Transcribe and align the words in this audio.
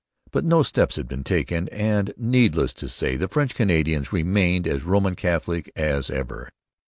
But 0.31 0.43
no 0.43 0.63
steps 0.63 0.95
had 0.95 1.07
been 1.07 1.23
taken, 1.23 1.69
and, 1.69 2.11
needless 2.17 2.73
to 2.73 2.89
say, 2.89 3.15
the 3.17 3.27
French 3.27 3.53
Canadians 3.53 4.11
remained 4.11 4.65
as 4.67 4.81
Roman 4.81 5.13
Catholic 5.13 5.71
as 5.75 6.09
ever. 6.09 6.49